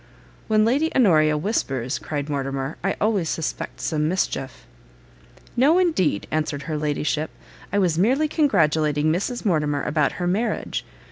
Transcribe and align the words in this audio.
"When 0.47 0.65
Lady 0.65 0.91
Honoria 0.95 1.37
whispers," 1.37 1.99
cried 1.99 2.27
Mortimer, 2.27 2.75
"I 2.83 2.95
always 2.99 3.29
suspect 3.29 3.79
some 3.79 4.09
mischief." 4.09 4.65
"No 5.55 5.77
indeed," 5.77 6.25
answered 6.31 6.63
her 6.63 6.75
ladyship, 6.75 7.29
"I 7.71 7.77
was 7.77 7.99
merely 7.99 8.27
congratulating 8.27 9.11
Mrs 9.11 9.45
Mortimer 9.45 9.83
about 9.83 10.13
her 10.13 10.25
marriage. 10.25 10.83